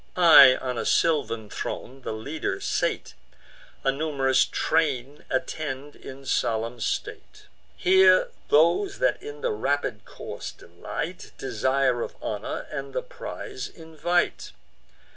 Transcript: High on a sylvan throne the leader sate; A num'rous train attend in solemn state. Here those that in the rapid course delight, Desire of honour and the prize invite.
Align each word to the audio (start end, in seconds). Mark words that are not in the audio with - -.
High 0.15 0.55
on 0.55 0.79
a 0.79 0.85
sylvan 0.87 1.47
throne 1.51 2.01
the 2.01 2.11
leader 2.11 2.59
sate; 2.59 3.13
A 3.83 3.91
num'rous 3.91 4.45
train 4.45 5.23
attend 5.29 5.95
in 5.95 6.25
solemn 6.25 6.79
state. 6.79 7.45
Here 7.77 8.31
those 8.49 8.97
that 8.97 9.21
in 9.21 9.41
the 9.41 9.51
rapid 9.51 10.03
course 10.05 10.51
delight, 10.53 11.33
Desire 11.37 12.01
of 12.01 12.15
honour 12.19 12.61
and 12.71 12.93
the 12.95 13.03
prize 13.03 13.67
invite. 13.69 14.53